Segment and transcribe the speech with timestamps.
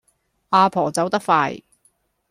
[0.49, 1.59] 呀婆走得快